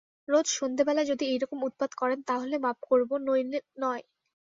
রোজ 0.27 0.47
সন্ধেবেলায় 0.51 1.09
যদি 1.11 1.23
এইরকম 1.27 1.59
উৎপাত 1.63 1.91
করেন 1.95 2.19
তা 2.27 2.35
হলে 2.41 2.57
মাপ 2.59 2.77
করব, 2.89 3.09
নইলে 3.25 3.59
নয়। 3.77 4.03